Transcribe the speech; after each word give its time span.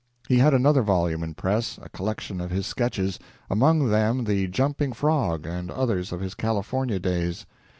He 0.27 0.39
had 0.39 0.55
another 0.55 0.81
volume 0.81 1.21
in 1.21 1.35
press 1.35 1.77
a 1.79 1.87
collection 1.87 2.41
of 2.41 2.49
his 2.49 2.65
sketches 2.65 3.19
among 3.51 3.89
them 3.89 4.23
the 4.23 4.47
"Jumping 4.47 4.93
Frog," 4.93 5.45
and 5.45 5.69
others 5.69 6.11
of 6.11 6.21
his 6.21 6.33
California 6.33 6.97
days. 6.97 7.45